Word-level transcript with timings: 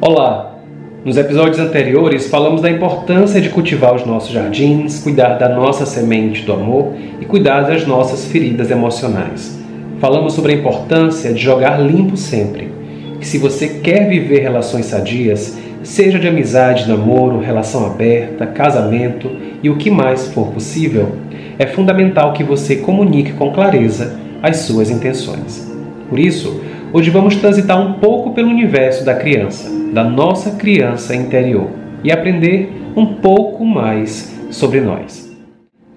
Olá! 0.00 0.60
Nos 1.04 1.16
episódios 1.16 1.58
anteriores 1.58 2.28
falamos 2.28 2.62
da 2.62 2.70
importância 2.70 3.40
de 3.40 3.48
cultivar 3.48 3.96
os 3.96 4.06
nossos 4.06 4.30
jardins, 4.30 5.02
cuidar 5.02 5.38
da 5.38 5.48
nossa 5.48 5.84
semente 5.84 6.42
do 6.42 6.52
amor 6.52 6.94
e 7.20 7.24
cuidar 7.24 7.62
das 7.62 7.84
nossas 7.84 8.26
feridas 8.26 8.70
emocionais. 8.70 9.58
Falamos 9.98 10.34
sobre 10.34 10.52
a 10.52 10.54
importância 10.54 11.32
de 11.32 11.40
jogar 11.40 11.80
limpo 11.80 12.16
sempre. 12.16 12.72
Que 13.18 13.26
se 13.26 13.38
você 13.38 13.80
quer 13.80 14.08
viver 14.08 14.38
relações 14.38 14.86
sadias, 14.86 15.58
seja 15.82 16.16
de 16.16 16.28
amizade, 16.28 16.88
namoro, 16.88 17.40
relação 17.40 17.84
aberta, 17.84 18.46
casamento 18.46 19.28
e 19.64 19.68
o 19.68 19.78
que 19.78 19.90
mais 19.90 20.28
for 20.28 20.52
possível, 20.52 21.16
é 21.58 21.66
fundamental 21.66 22.32
que 22.34 22.44
você 22.44 22.76
comunique 22.76 23.32
com 23.32 23.52
clareza 23.52 24.16
as 24.40 24.58
suas 24.58 24.90
intenções. 24.90 25.68
Por 26.08 26.20
isso, 26.20 26.60
Hoje 26.90 27.10
vamos 27.10 27.36
transitar 27.36 27.78
um 27.78 27.94
pouco 27.94 28.30
pelo 28.30 28.48
universo 28.48 29.04
da 29.04 29.14
criança, 29.14 29.70
da 29.92 30.02
nossa 30.02 30.52
criança 30.52 31.14
interior, 31.14 31.68
e 32.02 32.10
aprender 32.10 32.72
um 32.96 33.04
pouco 33.04 33.62
mais 33.62 34.34
sobre 34.50 34.80
nós. 34.80 35.30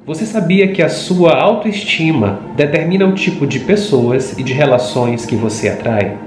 Você 0.06 0.26
sabia 0.26 0.68
que 0.68 0.82
a 0.82 0.90
sua 0.90 1.40
autoestima 1.40 2.42
determina 2.58 3.06
o 3.06 3.14
tipo 3.14 3.48
de 3.48 3.62
pessoas 3.62 4.38
e 4.38 4.44
de 4.44 4.52
relações 4.52 5.26
que 5.26 5.34
você 5.34 5.70
atrai? 5.70 6.18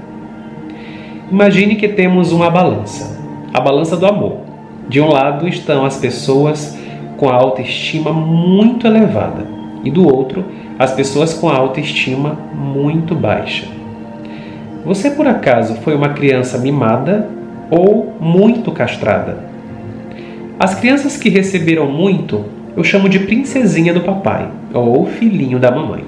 Imagine 1.31 1.75
que 1.75 1.89
temos 1.89 2.31
uma 2.31 2.49
balança, 2.49 3.21
a 3.53 3.61
balança 3.61 3.95
do 3.95 4.07
amor. 4.07 4.37
De 4.89 4.99
um 4.99 5.09
lado 5.09 5.47
estão 5.47 5.85
as 5.85 5.97
pessoas 5.97 6.75
com 7.17 7.29
a 7.29 7.35
autoestima 7.35 8.11
muito 8.11 8.87
elevada, 8.87 9.45
e 9.83 9.91
do 9.91 10.11
outro, 10.11 10.43
as 10.79 10.91
pessoas 10.91 11.35
com 11.35 11.49
a 11.49 11.55
autoestima 11.55 12.35
muito 12.55 13.13
baixa. 13.13 13.84
Você 14.85 15.09
por 15.09 15.27
acaso 15.27 15.73
foi 15.77 15.95
uma 15.95 16.09
criança 16.09 16.59
mimada 16.59 17.27
ou 17.71 18.15
muito 18.19 18.71
castrada? 18.71 19.39
As 20.59 20.75
crianças 20.75 21.17
que 21.17 21.27
receberam 21.27 21.91
muito 21.91 22.45
eu 22.77 22.83
chamo 22.83 23.09
de 23.09 23.17
princesinha 23.17 23.91
do 23.95 24.01
papai 24.01 24.47
ou 24.71 25.07
filhinho 25.07 25.57
da 25.57 25.71
mamãe. 25.71 26.03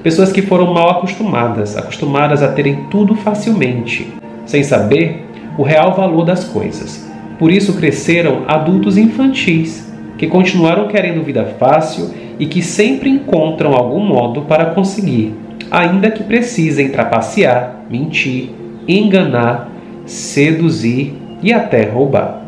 Pessoas 0.00 0.30
que 0.30 0.42
foram 0.42 0.72
mal 0.72 0.90
acostumadas, 0.90 1.76
acostumadas 1.76 2.40
a 2.40 2.52
terem 2.52 2.84
tudo 2.88 3.16
facilmente, 3.16 4.12
sem 4.46 4.62
saber 4.62 5.26
o 5.58 5.64
real 5.64 5.92
valor 5.92 6.24
das 6.24 6.44
coisas. 6.44 7.10
Por 7.36 7.50
isso 7.50 7.76
cresceram 7.76 8.44
adultos 8.46 8.96
infantis, 8.96 9.92
que 10.16 10.28
continuaram 10.28 10.86
querendo 10.86 11.24
vida 11.24 11.44
fácil 11.58 12.14
e 12.38 12.46
que 12.46 12.62
sempre 12.62 13.10
encontram 13.10 13.72
algum 13.72 14.00
modo 14.00 14.42
para 14.42 14.66
conseguir 14.66 15.34
ainda 15.70 16.10
que 16.10 16.22
precisem 16.22 16.88
trapacear, 16.88 17.84
mentir, 17.90 18.50
enganar, 18.86 19.70
seduzir 20.06 21.14
e 21.42 21.52
até 21.52 21.84
roubar. 21.84 22.42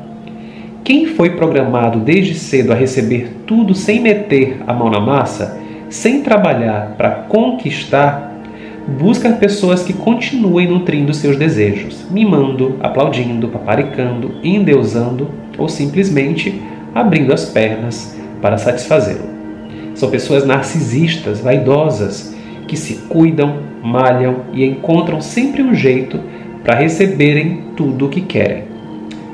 Quem 0.82 1.06
foi 1.06 1.30
programado 1.30 2.00
desde 2.00 2.34
cedo 2.34 2.72
a 2.72 2.74
receber 2.74 3.42
tudo 3.46 3.74
sem 3.74 4.00
meter 4.00 4.60
a 4.66 4.72
mão 4.72 4.90
na 4.90 5.00
massa, 5.00 5.60
sem 5.88 6.22
trabalhar 6.22 6.94
para 6.96 7.10
conquistar, 7.10 8.30
busca 8.98 9.30
pessoas 9.32 9.82
que 9.82 9.92
continuem 9.92 10.68
nutrindo 10.68 11.12
seus 11.12 11.36
desejos, 11.36 12.06
mimando, 12.10 12.76
aplaudindo, 12.80 13.48
paparicando, 13.48 14.34
endeusando 14.42 15.30
ou 15.58 15.68
simplesmente 15.68 16.60
abrindo 16.94 17.32
as 17.32 17.44
pernas 17.44 18.16
para 18.40 18.56
satisfazê-lo. 18.56 19.28
São 19.94 20.10
pessoas 20.10 20.46
narcisistas, 20.46 21.40
vaidosas, 21.40 22.34
que 22.70 22.76
se 22.76 22.94
cuidam, 23.08 23.56
malham 23.82 24.44
e 24.52 24.64
encontram 24.64 25.20
sempre 25.20 25.60
um 25.60 25.74
jeito 25.74 26.20
para 26.62 26.78
receberem 26.78 27.64
tudo 27.76 28.06
o 28.06 28.08
que 28.08 28.20
querem. 28.20 28.62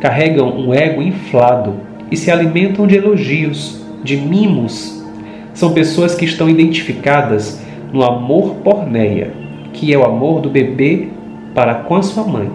Carregam 0.01 0.49
um 0.59 0.73
ego 0.73 1.03
inflado 1.03 1.75
e 2.11 2.17
se 2.17 2.31
alimentam 2.31 2.87
de 2.87 2.97
elogios, 2.97 3.85
de 4.03 4.17
mimos. 4.17 5.05
São 5.53 5.75
pessoas 5.75 6.15
que 6.15 6.25
estão 6.25 6.49
identificadas 6.49 7.63
no 7.93 8.03
amor 8.03 8.55
porneia, 8.65 9.35
que 9.71 9.93
é 9.93 9.99
o 9.99 10.07
amor 10.07 10.41
do 10.41 10.49
bebê 10.49 11.09
para 11.55 11.75
com 11.75 11.97
a 11.97 12.03
sua 12.03 12.25
mãe. 12.25 12.51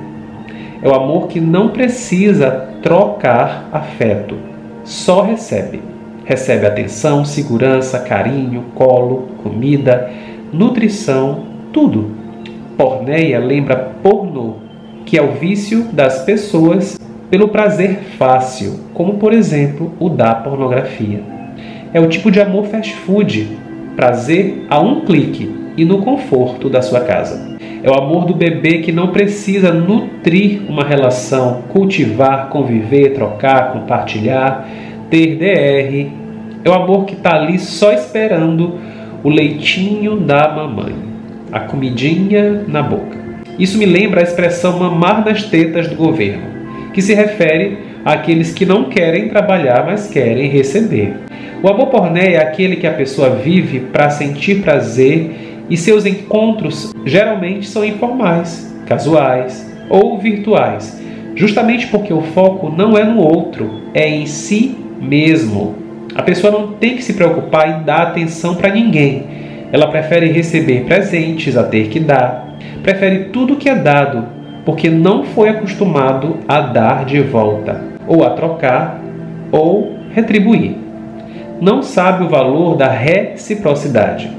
É 0.82 0.90
o 0.90 0.96
amor 0.96 1.28
que 1.28 1.40
não 1.40 1.70
precisa 1.70 2.70
trocar 2.82 3.70
afeto, 3.72 4.36
só 4.84 5.22
recebe. 5.22 5.80
Recebe 6.26 6.66
atenção, 6.66 7.24
segurança, 7.24 8.00
carinho, 8.00 8.66
colo, 8.74 9.28
comida, 9.44 10.10
nutrição, 10.54 11.44
tudo. 11.72 12.12
Porneia 12.78 13.40
lembra 13.40 13.92
pornô, 14.02 14.56
que 15.06 15.18
é 15.18 15.22
o 15.22 15.34
vício 15.34 15.84
das 15.92 16.24
pessoas 16.24 17.00
pelo 17.30 17.48
prazer 17.48 18.00
fácil, 18.18 18.80
como 18.94 19.14
por 19.14 19.34
exemplo 19.34 19.94
o 20.00 20.10
da 20.10 20.36
pornografia. 20.36 21.22
É 21.94 22.00
o 22.00 22.08
tipo 22.08 22.32
de 22.32 22.42
amor 22.42 22.66
fast 22.66 22.94
food, 22.94 23.58
prazer 23.96 24.66
a 24.70 24.80
um 24.80 25.02
clique 25.02 25.50
e 25.78 25.86
no 25.86 26.00
conforto 26.00 26.70
da 26.70 26.82
sua 26.82 27.02
casa. 27.02 27.58
É 27.84 27.90
o 27.90 27.96
amor 27.96 28.26
do 28.26 28.36
bebê 28.36 28.80
que 28.80 28.92
não 28.92 29.08
precisa 29.08 29.72
nutrir 29.72 30.62
uma 30.70 30.84
relação, 30.84 31.64
cultivar, 31.70 32.50
conviver, 32.50 33.14
trocar, 33.14 33.74
compartilhar, 33.74 34.68
ter 35.10 35.36
DR. 35.38 36.12
É 36.64 36.70
o 36.70 36.74
amor 36.74 37.06
que 37.06 37.14
está 37.14 37.36
ali 37.36 37.58
só 37.58 37.92
esperando 37.92 38.80
o 39.24 39.30
leitinho 39.30 40.18
da 40.18 40.50
mamãe, 40.50 40.96
a 41.52 41.60
comidinha 41.60 42.64
na 42.68 42.82
boca. 42.82 43.18
Isso 43.60 43.78
me 43.78 43.86
lembra 43.86 44.22
a 44.22 44.24
expressão 44.24 44.80
mamar 44.80 45.24
nas 45.24 45.44
tetas 45.44 45.88
do 45.88 45.96
governo, 45.96 46.44
que 46.94 47.02
se 47.02 47.14
refere 47.14 47.78
àqueles 48.04 48.54
que 48.54 48.66
não 48.66 48.86
querem 48.86 49.30
trabalhar, 49.30 49.86
mas 49.86 50.08
querem 50.08 50.50
receber. 50.50 51.14
O 51.62 51.68
amor 51.68 51.88
porné 51.88 52.34
é 52.34 52.42
aquele 52.42 52.78
que 52.78 52.88
a 52.88 52.94
pessoa 52.94 53.30
vive 53.30 53.82
para 53.82 54.10
sentir 54.10 54.64
prazer 54.64 55.30
e 55.70 55.78
seus 55.78 56.06
encontros 56.06 56.92
geralmente 57.06 57.68
são 57.68 57.86
informais, 57.86 58.76
casuais 58.88 59.72
ou 59.90 60.18
virtuais, 60.18 61.00
justamente 61.36 61.88
porque 61.88 62.12
o 62.12 62.22
foco 62.22 62.70
não 62.70 62.98
é 62.98 63.04
no 63.04 63.20
outro, 63.20 63.70
é 63.94 64.10
em 64.10 64.26
si 64.26 64.76
mesmo. 65.00 65.76
A 66.14 66.22
pessoa 66.22 66.52
não 66.52 66.74
tem 66.74 66.96
que 66.96 67.04
se 67.04 67.14
preocupar 67.14 67.70
em 67.70 67.84
dar 67.84 68.02
atenção 68.04 68.56
para 68.56 68.74
ninguém. 68.74 69.24
Ela 69.72 69.88
prefere 69.88 70.28
receber 70.28 70.84
presentes 70.84 71.56
a 71.56 71.64
ter 71.64 71.88
que 71.88 72.00
dar. 72.00 72.58
Prefere 72.84 73.26
tudo 73.26 73.56
que 73.56 73.70
é 73.70 73.76
dado, 73.76 74.26
porque 74.66 74.90
não 74.90 75.24
foi 75.24 75.50
acostumado 75.50 76.38
a 76.48 76.60
dar 76.60 77.06
de 77.06 77.22
volta, 77.22 77.82
ou 78.08 78.26
a 78.26 78.32
trocar, 78.32 79.00
ou 79.52 79.96
retribuir. 80.14 80.76
Não 81.62 81.82
sabe 81.82 82.26
o 82.26 82.30
valor 82.30 82.76
da 82.76 82.90
reciprocidade. 82.90 84.30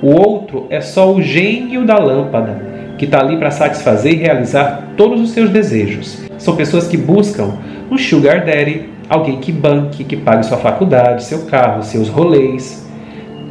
O 0.00 0.08
outro 0.08 0.66
é 0.70 0.80
só 0.80 1.12
o 1.12 1.20
gênio 1.20 1.84
da 1.84 1.98
lâmpada, 1.98 2.56
que 2.96 3.04
está 3.04 3.20
ali 3.20 3.36
para 3.36 3.50
satisfazer 3.50 4.14
e 4.14 4.22
realizar 4.22 4.92
todos 4.96 5.20
os 5.20 5.30
seus 5.30 5.50
desejos. 5.50 6.24
São 6.38 6.56
pessoas 6.56 6.86
que 6.86 6.96
buscam 6.96 7.54
um 7.90 7.98
sugar 7.98 8.44
daddy, 8.44 8.93
alguém 9.08 9.38
que 9.38 9.52
banque, 9.52 10.04
que 10.04 10.16
pague 10.16 10.46
sua 10.46 10.58
faculdade, 10.58 11.24
seu 11.24 11.46
carro, 11.46 11.82
seus 11.82 12.08
rolês. 12.08 12.88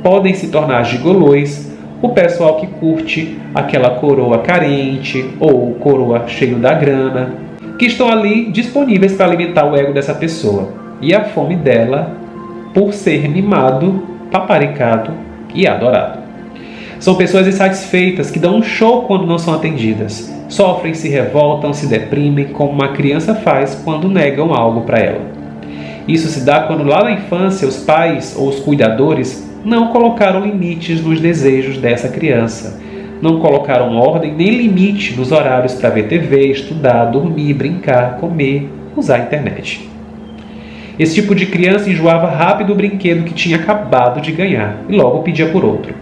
Podem 0.01 0.33
se 0.33 0.47
tornar 0.47 0.83
gigolôs 0.83 1.71
o 2.01 2.09
pessoal 2.09 2.57
que 2.57 2.67
curte 2.67 3.39
aquela 3.55 3.91
coroa 3.91 4.39
carente 4.39 5.33
ou 5.39 5.75
coroa 5.75 6.27
cheio 6.27 6.57
da 6.57 6.73
grana, 6.73 7.33
que 7.79 7.85
estão 7.85 8.09
ali 8.09 8.51
disponíveis 8.51 9.13
para 9.13 9.27
alimentar 9.27 9.65
o 9.65 9.75
ego 9.75 9.93
dessa 9.93 10.13
pessoa 10.13 10.69
e 11.01 11.13
a 11.13 11.23
fome 11.23 11.55
dela 11.55 12.17
por 12.73 12.93
ser 12.93 13.29
mimado, 13.29 14.03
paparicado 14.29 15.11
e 15.53 15.65
adorado. 15.65 16.19
São 16.99 17.15
pessoas 17.15 17.47
insatisfeitas 17.47 18.31
que 18.31 18.39
dão 18.39 18.57
um 18.57 18.63
show 18.63 19.03
quando 19.03 19.25
não 19.25 19.37
são 19.37 19.53
atendidas, 19.53 20.33
sofrem, 20.47 20.93
se 20.93 21.09
revoltam, 21.09 21.73
se 21.73 21.87
deprimem, 21.87 22.45
como 22.45 22.71
uma 22.71 22.89
criança 22.89 23.35
faz 23.35 23.75
quando 23.83 24.09
negam 24.09 24.53
algo 24.53 24.81
para 24.81 24.99
ela. 24.99 25.42
Isso 26.07 26.27
se 26.27 26.45
dá 26.45 26.61
quando 26.61 26.83
lá 26.83 27.03
na 27.03 27.11
infância 27.11 27.67
os 27.67 27.77
pais 27.77 28.35
ou 28.37 28.49
os 28.49 28.59
cuidadores 28.59 29.49
não 29.63 29.87
colocaram 29.87 30.41
limites 30.41 31.01
nos 31.01 31.21
desejos 31.21 31.77
dessa 31.77 32.09
criança, 32.09 32.81
não 33.21 33.39
colocaram 33.39 33.95
ordem 33.95 34.33
nem 34.33 34.49
limite 34.49 35.15
nos 35.15 35.31
horários 35.31 35.73
para 35.73 35.89
ver 35.89 36.07
TV, 36.07 36.47
estudar, 36.47 37.05
dormir, 37.05 37.53
brincar, 37.53 38.17
comer, 38.17 38.69
usar 38.97 39.15
a 39.15 39.19
internet. 39.19 39.89
Esse 40.99 41.15
tipo 41.15 41.33
de 41.33 41.45
criança 41.45 41.89
enjoava 41.89 42.29
rápido 42.29 42.73
o 42.73 42.75
brinquedo 42.75 43.23
que 43.23 43.33
tinha 43.33 43.55
acabado 43.57 44.21
de 44.21 44.31
ganhar 44.31 44.77
e 44.89 44.95
logo 44.95 45.23
pedia 45.23 45.47
por 45.47 45.63
outro. 45.63 45.93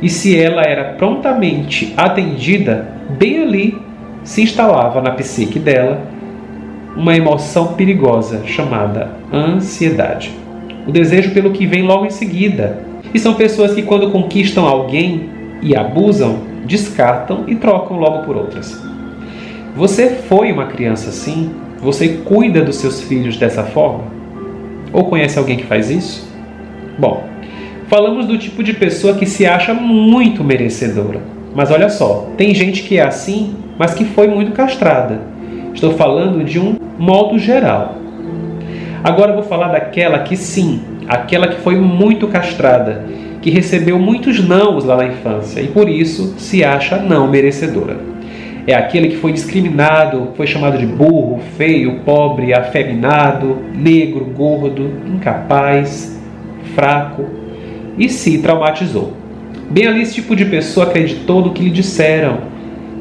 E 0.00 0.08
se 0.08 0.36
ela 0.36 0.62
era 0.62 0.94
prontamente 0.94 1.92
atendida, 1.96 2.88
bem 3.10 3.42
ali 3.42 3.78
se 4.24 4.42
instalava 4.42 5.00
na 5.00 5.10
psique 5.10 5.58
dela 5.58 6.11
uma 6.96 7.16
emoção 7.16 7.74
perigosa 7.74 8.42
chamada 8.46 9.10
ansiedade. 9.32 10.32
O 10.86 10.92
desejo 10.92 11.30
pelo 11.32 11.52
que 11.52 11.66
vem 11.66 11.82
logo 11.82 12.06
em 12.06 12.10
seguida. 12.10 12.80
E 13.14 13.18
são 13.18 13.34
pessoas 13.34 13.74
que, 13.74 13.82
quando 13.82 14.10
conquistam 14.10 14.66
alguém 14.66 15.30
e 15.62 15.76
abusam, 15.76 16.40
descartam 16.64 17.44
e 17.46 17.54
trocam 17.54 17.98
logo 17.98 18.24
por 18.24 18.36
outras. 18.36 18.82
Você 19.76 20.08
foi 20.28 20.52
uma 20.52 20.66
criança 20.66 21.08
assim? 21.10 21.50
Você 21.80 22.20
cuida 22.24 22.62
dos 22.62 22.76
seus 22.76 23.00
filhos 23.00 23.36
dessa 23.36 23.64
forma? 23.64 24.04
Ou 24.92 25.04
conhece 25.04 25.38
alguém 25.38 25.56
que 25.56 25.64
faz 25.64 25.90
isso? 25.90 26.30
Bom, 26.98 27.24
falamos 27.88 28.26
do 28.26 28.36
tipo 28.36 28.62
de 28.62 28.74
pessoa 28.74 29.14
que 29.14 29.26
se 29.26 29.46
acha 29.46 29.72
muito 29.72 30.44
merecedora. 30.44 31.20
Mas 31.54 31.70
olha 31.70 31.88
só, 31.88 32.28
tem 32.36 32.54
gente 32.54 32.82
que 32.82 32.98
é 32.98 33.02
assim, 33.02 33.54
mas 33.78 33.94
que 33.94 34.04
foi 34.04 34.28
muito 34.28 34.52
castrada. 34.52 35.31
Estou 35.74 35.92
falando 35.92 36.44
de 36.44 36.58
um 36.58 36.76
modo 36.98 37.38
geral. 37.38 37.96
Agora 39.02 39.32
vou 39.32 39.42
falar 39.42 39.68
daquela 39.68 40.20
que 40.20 40.36
sim, 40.36 40.80
aquela 41.08 41.48
que 41.48 41.60
foi 41.60 41.76
muito 41.76 42.28
castrada, 42.28 43.04
que 43.40 43.50
recebeu 43.50 43.98
muitos 43.98 44.46
nãos 44.46 44.84
lá 44.84 44.96
na 44.96 45.06
infância 45.06 45.60
e 45.60 45.66
por 45.66 45.88
isso 45.88 46.34
se 46.38 46.62
acha 46.62 46.98
não 46.98 47.26
merecedora. 47.26 47.96
É 48.64 48.74
aquele 48.74 49.08
que 49.08 49.16
foi 49.16 49.32
discriminado, 49.32 50.28
foi 50.36 50.46
chamado 50.46 50.78
de 50.78 50.86
burro, 50.86 51.40
feio, 51.56 52.00
pobre, 52.04 52.54
afeminado, 52.54 53.58
negro, 53.74 54.24
gordo, 54.24 54.88
incapaz, 55.04 56.16
fraco 56.76 57.24
e 57.98 58.08
se 58.08 58.38
traumatizou. 58.38 59.14
Bem 59.68 59.88
ali, 59.88 60.02
esse 60.02 60.14
tipo 60.14 60.36
de 60.36 60.44
pessoa 60.44 60.86
acreditou 60.86 61.40
no 61.40 61.52
que 61.52 61.64
lhe 61.64 61.70
disseram 61.70 62.38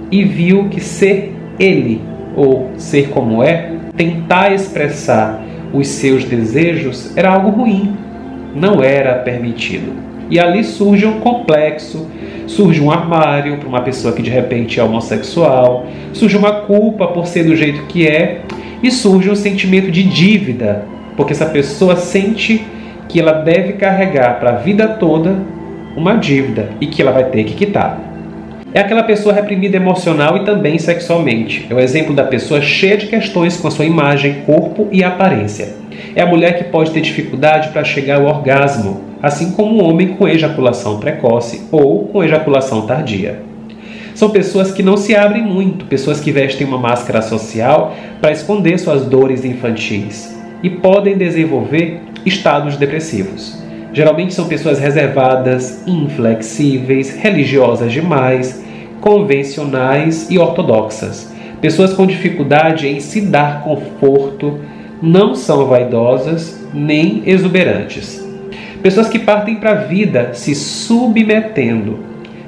e 0.10 0.24
viu 0.24 0.68
que 0.70 0.80
ser 0.80 1.36
ele 1.60 2.02
ou 2.42 2.72
ser 2.76 3.10
como 3.10 3.44
é, 3.44 3.70
tentar 3.96 4.52
expressar 4.52 5.44
os 5.72 5.88
seus 5.88 6.24
desejos 6.24 7.16
era 7.16 7.30
algo 7.30 7.52
ruim, 7.52 7.96
não 8.56 8.82
era 8.84 9.14
permitido. 9.20 9.94
E 10.28 10.40
ali 10.40 10.64
surge 10.64 11.06
um 11.06 11.20
complexo, 11.20 12.10
surge 12.48 12.82
um 12.82 12.90
armário 12.90 13.58
para 13.58 13.70
uma 13.70 13.82
pessoa 13.82 14.14
que 14.14 14.24
de 14.24 14.32
repente 14.32 14.80
é 14.80 14.84
homossexual, 14.84 15.86
surge 16.14 16.36
uma 16.36 16.52
culpa 16.62 17.08
por 17.08 17.28
ser 17.28 17.44
do 17.44 17.56
jeito 17.56 17.84
que 17.84 18.08
é, 18.08 18.42
e 18.82 18.90
surge 18.90 19.30
um 19.30 19.36
sentimento 19.36 19.92
de 19.92 20.02
dívida, 20.04 20.86
porque 21.16 21.34
essa 21.34 21.46
pessoa 21.46 21.96
sente 21.96 22.66
que 23.08 23.20
ela 23.20 23.34
deve 23.34 23.74
carregar 23.74 24.40
para 24.40 24.52
a 24.52 24.56
vida 24.56 24.88
toda 24.88 25.36
uma 25.96 26.16
dívida 26.16 26.70
e 26.82 26.88
que 26.88 27.04
ela 27.04 27.12
vai 27.12 27.26
ter 27.26 27.44
que 27.44 27.54
quitar. 27.54 28.11
É 28.74 28.80
aquela 28.80 29.04
pessoa 29.04 29.36
reprimida 29.36 29.76
emocional 29.76 30.38
e 30.38 30.46
também 30.46 30.80
sexualmente. 30.80 31.68
É 31.70 31.74
o 31.74 31.80
exemplo 31.80 32.16
da 32.16 32.24
pessoa 32.24 32.62
cheia 32.62 32.96
de 32.96 33.08
questões 33.08 33.58
com 33.58 33.68
a 33.68 33.72
sua 33.72 33.84
imagem, 33.84 34.44
corpo 34.46 34.88
e 34.94 35.04
aparência. 35.04 35.74
É 36.16 36.22
a 36.22 36.26
mulher 36.26 36.58
que 36.58 36.64
pode 36.66 36.92
ter 36.92 37.02
dificuldade 37.02 37.68
para 37.70 37.84
chegar 37.84 38.22
ao 38.22 38.28
orgasmo, 38.28 39.02
assim 39.22 39.52
como 39.52 39.76
o 39.76 39.84
homem 39.84 40.16
com 40.16 40.26
ejaculação 40.26 41.02
precoce 41.02 41.64
ou 41.70 42.08
com 42.08 42.24
ejaculação 42.24 42.88
tardia. 42.88 43.42
São 44.16 44.30
pessoas 44.30 44.72
que 44.72 44.82
não 44.82 44.96
se 44.96 45.14
abrem 45.16 45.44
muito, 45.44 45.84
pessoas 45.84 46.22
que 46.22 46.32
vestem 46.32 46.66
uma 46.66 46.78
máscara 46.78 47.22
social 47.22 47.94
para 48.22 48.32
esconder 48.32 48.78
suas 48.78 49.06
dores 49.06 49.44
infantis 49.44 50.34
e 50.64 50.70
podem 50.70 51.18
desenvolver 51.18 52.00
estados 52.26 52.78
depressivos. 52.78 53.62
Geralmente 53.94 54.34
são 54.34 54.48
pessoas 54.48 54.80
reservadas, 54.80 55.84
inflexíveis, 55.86 57.14
religiosas 57.14 57.92
demais, 57.92 58.64
convencionais 59.02 60.30
e 60.30 60.40
ortodoxas. 60.40 61.30
Pessoas 61.60 61.94
com 61.94 62.08
dificuldade 62.08 62.88
em 62.88 63.02
se 63.02 63.22
dar 63.22 63.64
conforto, 63.64 64.60
não 65.02 65.36
são 65.36 65.66
vaidosas 65.66 66.58
nem 66.74 67.24
exuberantes. 67.26 68.26
Pessoas 68.82 69.10
que 69.10 69.20
partem 69.20 69.56
para 69.56 69.72
a 69.72 69.84
vida 69.84 70.32
se 70.34 70.56
submetendo, 70.56 72.00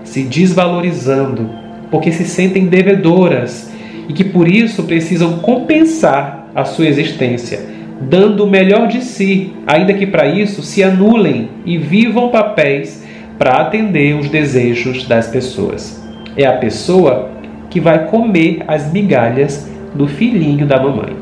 se 0.03 0.23
desvalorizando, 0.23 1.49
porque 1.91 2.11
se 2.11 2.23
sentem 2.25 2.67
devedoras 2.67 3.69
e 4.07 4.13
que 4.13 4.23
por 4.23 4.47
isso 4.47 4.83
precisam 4.83 5.39
compensar 5.39 6.47
a 6.55 6.63
sua 6.63 6.87
existência 6.87 7.73
dando 8.09 8.43
o 8.43 8.49
melhor 8.49 8.87
de 8.87 9.01
si, 9.01 9.53
ainda 9.65 9.93
que 9.93 10.05
para 10.05 10.27
isso 10.27 10.61
se 10.61 10.83
anulem 10.83 11.49
e 11.65 11.77
vivam 11.77 12.29
papéis 12.29 13.03
para 13.37 13.61
atender 13.61 14.15
os 14.15 14.29
desejos 14.29 15.05
das 15.05 15.27
pessoas. 15.27 16.01
É 16.35 16.45
a 16.45 16.53
pessoa 16.53 17.31
que 17.69 17.79
vai 17.79 18.07
comer 18.07 18.63
as 18.67 18.91
migalhas 18.91 19.69
do 19.93 20.07
filhinho 20.07 20.65
da 20.65 20.81
mamãe 20.81 21.15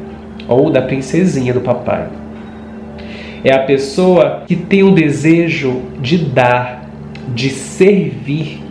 ou 0.47 0.69
da 0.69 0.81
princesinha 0.81 1.53
do 1.53 1.61
papai. 1.61 2.07
É 3.43 3.53
a 3.53 3.59
pessoa 3.59 4.43
que 4.47 4.55
tem 4.55 4.83
o 4.83 4.91
desejo 4.91 5.81
de 5.99 6.17
dar, 6.17 6.89
de 7.33 7.49
servir. 7.49 8.61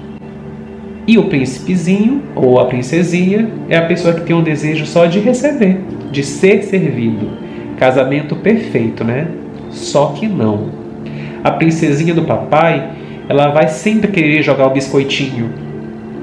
E 1.06 1.18
o 1.18 1.24
príncipezinho 1.24 2.22
ou 2.36 2.60
a 2.60 2.66
princesinha 2.66 3.50
é 3.68 3.76
a 3.76 3.86
pessoa 3.86 4.14
que 4.14 4.20
tem 4.20 4.36
um 4.36 4.42
desejo 4.42 4.86
só 4.86 5.06
de 5.06 5.18
receber, 5.18 5.80
de 6.12 6.22
ser 6.22 6.62
servido 6.62 7.49
Casamento 7.80 8.36
perfeito, 8.36 9.02
né? 9.02 9.26
Só 9.70 10.08
que 10.08 10.28
não. 10.28 10.66
A 11.42 11.50
princesinha 11.50 12.12
do 12.12 12.24
papai, 12.24 12.90
ela 13.26 13.48
vai 13.48 13.68
sempre 13.68 14.08
querer 14.08 14.42
jogar 14.42 14.66
o 14.66 14.70
biscoitinho 14.70 15.48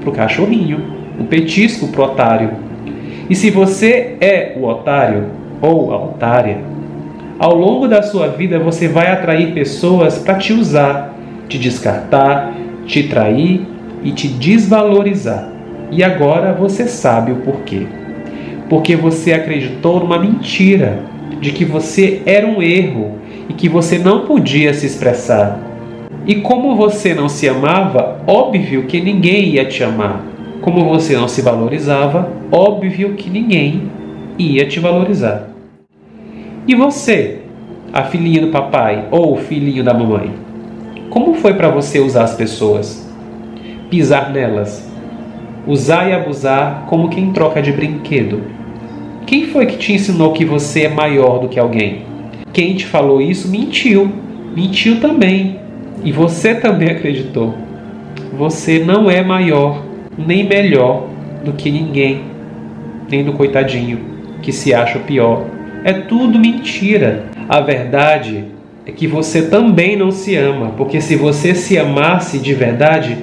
pro 0.00 0.12
cachorrinho, 0.12 0.80
o 1.18 1.24
petisco 1.24 1.88
pro 1.88 2.04
otário. 2.04 2.52
E 3.28 3.34
se 3.34 3.50
você 3.50 4.16
é 4.20 4.52
o 4.56 4.66
otário 4.66 5.30
ou 5.60 5.92
a 5.92 5.96
otária, 5.96 6.58
ao 7.40 7.56
longo 7.56 7.88
da 7.88 8.02
sua 8.02 8.28
vida 8.28 8.60
você 8.60 8.86
vai 8.86 9.10
atrair 9.10 9.52
pessoas 9.52 10.16
para 10.16 10.36
te 10.36 10.52
usar, 10.52 11.12
te 11.48 11.58
descartar, 11.58 12.54
te 12.86 13.02
trair 13.08 13.66
e 14.04 14.12
te 14.12 14.28
desvalorizar. 14.28 15.50
E 15.90 16.04
agora 16.04 16.52
você 16.52 16.86
sabe 16.86 17.32
o 17.32 17.36
porquê. 17.38 17.84
Porque 18.68 18.94
você 18.94 19.32
acreditou 19.32 19.98
numa 19.98 20.20
mentira 20.20 21.17
de 21.40 21.52
que 21.52 21.64
você 21.64 22.22
era 22.26 22.46
um 22.46 22.62
erro 22.62 23.18
e 23.48 23.52
que 23.52 23.68
você 23.68 23.98
não 23.98 24.26
podia 24.26 24.74
se 24.74 24.86
expressar. 24.86 25.60
E 26.26 26.36
como 26.36 26.76
você 26.76 27.14
não 27.14 27.28
se 27.28 27.48
amava, 27.48 28.20
óbvio 28.26 28.84
que 28.84 29.00
ninguém 29.00 29.50
ia 29.50 29.64
te 29.64 29.82
amar. 29.82 30.24
Como 30.60 30.84
você 30.84 31.16
não 31.16 31.28
se 31.28 31.40
valorizava, 31.40 32.30
óbvio 32.50 33.14
que 33.14 33.30
ninguém 33.30 33.90
ia 34.38 34.66
te 34.66 34.80
valorizar. 34.80 35.48
E 36.66 36.74
você, 36.74 37.38
a 37.92 38.02
filhinha 38.02 38.42
do 38.42 38.48
papai 38.48 39.06
ou 39.10 39.32
o 39.32 39.36
filhinho 39.36 39.82
da 39.82 39.94
mamãe? 39.94 40.30
Como 41.08 41.34
foi 41.34 41.54
para 41.54 41.70
você 41.70 41.98
usar 42.00 42.24
as 42.24 42.34
pessoas? 42.34 43.10
Pisar 43.88 44.30
nelas? 44.30 44.86
Usar 45.66 46.10
e 46.10 46.12
abusar 46.12 46.84
como 46.86 47.08
quem 47.08 47.32
troca 47.32 47.62
de 47.62 47.72
brinquedo? 47.72 48.57
Quem 49.28 49.44
foi 49.48 49.66
que 49.66 49.76
te 49.76 49.92
ensinou 49.92 50.32
que 50.32 50.42
você 50.42 50.84
é 50.84 50.88
maior 50.88 51.38
do 51.38 51.48
que 51.48 51.60
alguém? 51.60 52.00
Quem 52.50 52.74
te 52.74 52.86
falou 52.86 53.20
isso 53.20 53.46
mentiu. 53.46 54.10
Mentiu 54.56 55.00
também. 55.00 55.60
E 56.02 56.10
você 56.10 56.54
também 56.54 56.88
acreditou. 56.88 57.54
Você 58.38 58.78
não 58.78 59.10
é 59.10 59.22
maior 59.22 59.84
nem 60.16 60.48
melhor 60.48 61.08
do 61.44 61.52
que 61.52 61.70
ninguém, 61.70 62.22
nem 63.10 63.22
do 63.22 63.34
coitadinho 63.34 64.00
que 64.40 64.50
se 64.50 64.72
acha 64.72 64.96
o 64.96 65.02
pior. 65.02 65.44
É 65.84 65.92
tudo 65.92 66.38
mentira. 66.38 67.26
A 67.46 67.60
verdade 67.60 68.46
é 68.86 68.92
que 68.92 69.06
você 69.06 69.42
também 69.42 69.94
não 69.94 70.10
se 70.10 70.36
ama, 70.36 70.70
porque 70.70 71.02
se 71.02 71.16
você 71.16 71.54
se 71.54 71.78
amasse 71.78 72.38
de 72.38 72.54
verdade, 72.54 73.18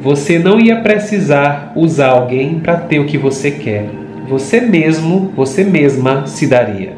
você 0.00 0.38
não 0.38 0.58
ia 0.58 0.76
precisar 0.76 1.74
usar 1.76 2.12
alguém 2.12 2.60
para 2.60 2.76
ter 2.76 2.98
o 2.98 3.04
que 3.04 3.18
você 3.18 3.50
quer 3.50 4.07
você 4.28 4.60
mesmo, 4.60 5.32
você 5.34 5.64
mesma 5.64 6.26
se 6.26 6.46
daria. 6.46 6.92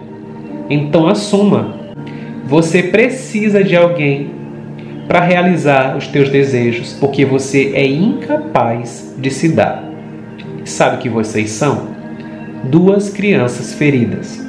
Então 0.68 1.06
assuma. 1.06 1.78
Você 2.46 2.82
precisa 2.82 3.62
de 3.62 3.76
alguém 3.76 4.32
para 5.06 5.20
realizar 5.20 5.96
os 5.96 6.08
teus 6.08 6.28
desejos, 6.28 6.92
porque 6.94 7.24
você 7.24 7.72
é 7.74 7.86
incapaz 7.86 9.14
de 9.16 9.30
se 9.30 9.48
dar. 9.48 9.84
Sabe 10.64 10.98
que 10.98 11.08
vocês 11.08 11.50
são? 11.50 11.88
Duas 12.64 13.08
crianças 13.10 13.74
feridas 13.74 14.44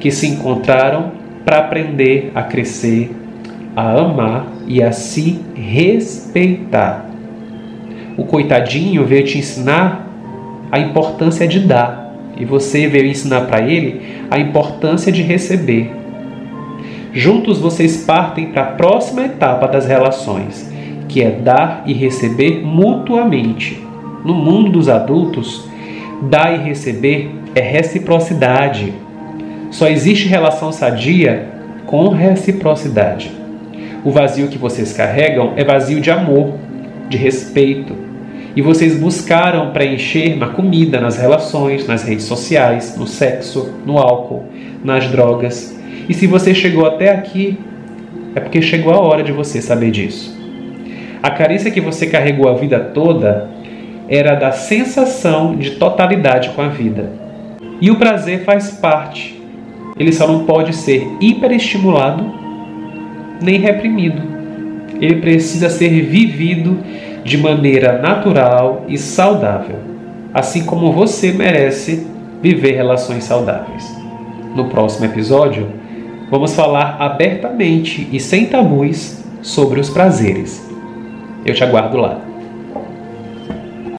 que 0.00 0.10
se 0.10 0.26
encontraram 0.26 1.12
para 1.44 1.58
aprender 1.58 2.32
a 2.34 2.42
crescer, 2.42 3.10
a 3.76 3.98
amar 3.98 4.46
e 4.66 4.82
a 4.82 4.92
se 4.92 5.40
respeitar. 5.54 7.08
O 8.16 8.24
coitadinho 8.24 9.04
veio 9.04 9.24
te 9.24 9.38
ensinar 9.38 10.07
a 10.70 10.78
importância 10.78 11.46
de 11.46 11.60
dar 11.60 12.08
e 12.38 12.44
você 12.44 12.86
veio 12.86 13.06
ensinar 13.06 13.42
para 13.42 13.60
ele 13.60 14.00
a 14.30 14.38
importância 14.38 15.10
de 15.10 15.22
receber. 15.22 15.90
Juntos 17.12 17.58
vocês 17.58 18.04
partem 18.04 18.52
para 18.52 18.62
a 18.62 18.72
próxima 18.72 19.24
etapa 19.24 19.66
das 19.66 19.86
relações, 19.86 20.70
que 21.08 21.22
é 21.22 21.30
dar 21.30 21.82
e 21.84 21.92
receber 21.92 22.62
mutuamente. 22.64 23.82
No 24.24 24.34
mundo 24.34 24.70
dos 24.70 24.88
adultos, 24.88 25.68
dar 26.22 26.54
e 26.54 26.62
receber 26.62 27.34
é 27.54 27.60
reciprocidade. 27.60 28.92
Só 29.70 29.88
existe 29.88 30.28
relação 30.28 30.70
sadia 30.70 31.48
com 31.86 32.08
reciprocidade. 32.08 33.32
O 34.04 34.10
vazio 34.10 34.48
que 34.48 34.58
vocês 34.58 34.92
carregam 34.92 35.54
é 35.56 35.64
vazio 35.64 36.00
de 36.00 36.10
amor, 36.10 36.54
de 37.08 37.16
respeito, 37.16 38.07
e 38.58 38.60
vocês 38.60 38.98
buscaram 38.98 39.70
preencher 39.70 40.36
na 40.36 40.48
comida, 40.48 41.00
nas 41.00 41.16
relações, 41.16 41.86
nas 41.86 42.02
redes 42.02 42.24
sociais, 42.24 42.96
no 42.98 43.06
sexo, 43.06 43.72
no 43.86 43.98
álcool, 43.98 44.46
nas 44.82 45.06
drogas. 45.06 45.78
E 46.08 46.12
se 46.12 46.26
você 46.26 46.52
chegou 46.52 46.84
até 46.84 47.08
aqui, 47.12 47.56
é 48.34 48.40
porque 48.40 48.60
chegou 48.60 48.92
a 48.92 48.98
hora 48.98 49.22
de 49.22 49.30
você 49.30 49.62
saber 49.62 49.92
disso. 49.92 50.36
A 51.22 51.30
carícia 51.30 51.70
que 51.70 51.80
você 51.80 52.08
carregou 52.08 52.48
a 52.48 52.54
vida 52.54 52.80
toda 52.80 53.48
era 54.08 54.34
da 54.34 54.50
sensação 54.50 55.54
de 55.54 55.76
totalidade 55.76 56.48
com 56.48 56.62
a 56.62 56.66
vida. 56.66 57.12
E 57.80 57.92
o 57.92 57.96
prazer 57.96 58.42
faz 58.42 58.72
parte. 58.72 59.40
Ele 59.96 60.12
só 60.12 60.26
não 60.26 60.46
pode 60.46 60.74
ser 60.74 61.06
hiperestimulado 61.20 62.28
nem 63.40 63.60
reprimido. 63.60 64.20
Ele 65.00 65.20
precisa 65.20 65.70
ser 65.70 65.90
vivido 65.90 66.76
de 67.28 67.36
maneira 67.36 67.98
natural 67.98 68.84
e 68.88 68.96
saudável, 68.96 69.76
assim 70.32 70.64
como 70.64 70.92
você 70.92 71.30
merece 71.30 72.06
viver 72.42 72.72
relações 72.72 73.24
saudáveis. 73.24 73.84
No 74.56 74.68
próximo 74.70 75.04
episódio, 75.04 75.68
vamos 76.30 76.54
falar 76.54 76.96
abertamente 76.98 78.08
e 78.10 78.18
sem 78.18 78.46
tabus 78.46 79.22
sobre 79.42 79.78
os 79.78 79.90
prazeres. 79.90 80.66
Eu 81.44 81.54
te 81.54 81.62
aguardo 81.62 81.98
lá. 81.98 82.27